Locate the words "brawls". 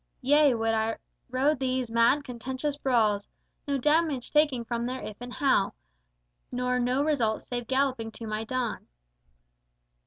2.75-3.29